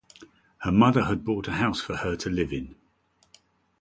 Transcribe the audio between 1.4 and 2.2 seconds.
a house for her